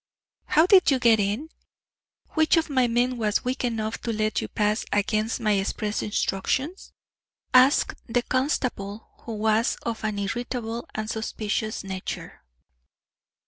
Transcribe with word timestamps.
"How 0.45 0.65
did 0.65 0.89
you 0.89 0.97
get 0.97 1.19
in? 1.19 1.49
Which 2.29 2.57
of 2.57 2.71
my 2.71 2.87
men 2.87 3.19
was 3.19 3.45
weak 3.45 3.63
enough 3.63 3.99
to 4.01 4.11
let 4.11 4.41
you 4.41 4.47
pass, 4.47 4.83
against 4.91 5.39
my 5.39 5.51
express 5.51 6.01
instructions?" 6.01 6.91
asked 7.53 7.93
the 8.07 8.23
constable, 8.23 9.11
who 9.25 9.35
was 9.35 9.77
of 9.83 10.03
an 10.03 10.17
irritable 10.17 10.87
and 10.95 11.07
suspicious 11.07 11.83
nature. 11.83 12.41